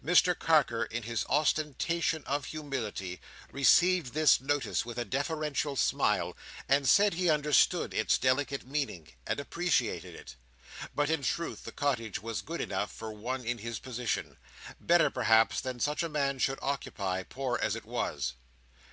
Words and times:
Mr 0.00 0.38
Carker, 0.38 0.84
in 0.84 1.02
his 1.02 1.26
ostentation 1.28 2.22
of 2.22 2.44
humility, 2.44 3.20
received 3.50 4.14
this 4.14 4.40
notice 4.40 4.84
with 4.86 4.96
a 4.96 5.04
deferential 5.04 5.74
smile, 5.74 6.36
and 6.68 6.88
said 6.88 7.14
he 7.14 7.28
understood 7.28 7.92
its 7.92 8.16
delicate 8.16 8.64
meaning, 8.64 9.08
and 9.26 9.40
appreciated 9.40 10.14
it, 10.14 10.36
but 10.94 11.10
in 11.10 11.24
truth 11.24 11.64
the 11.64 11.72
cottage 11.72 12.22
was 12.22 12.42
good 12.42 12.60
enough 12.60 12.92
for 12.92 13.12
one 13.12 13.44
in 13.44 13.58
his 13.58 13.80
position—better, 13.80 15.10
perhaps, 15.10 15.60
than 15.60 15.80
such 15.80 16.04
a 16.04 16.08
man 16.08 16.38
should 16.38 16.60
occupy, 16.62 17.24
poor 17.24 17.58
as 17.60 17.74
it 17.74 17.84
was. 17.84 18.34